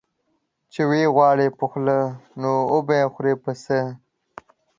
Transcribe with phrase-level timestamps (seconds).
[0.71, 1.99] چي وې غواړې په خوله،
[2.41, 3.79] نو وبې خورې په څه؟